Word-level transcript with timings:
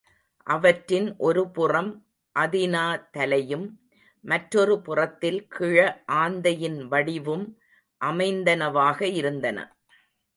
அவற்றின் 0.47 1.15
ஒருபுறம் 1.17 1.89
அதினா 2.35 2.85
தலையும், 3.11 3.67
மற்றொரு 4.25 4.81
புறத்தில் 4.81 5.47
கிழஆந்தையின் 5.57 6.79
வடிவும் 6.87 7.45
அமைந்தனவாக 8.01 9.01
இருந்தன. 9.13 9.57